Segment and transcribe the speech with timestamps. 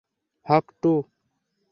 [0.45, 0.93] Haque- two?